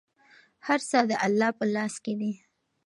هر 0.67 0.79
څه 0.89 0.97
د 1.09 1.11
الله 1.25 1.49
په 1.57 1.65
لاس 1.75 1.93
کې 2.03 2.13
دي. 2.19 2.33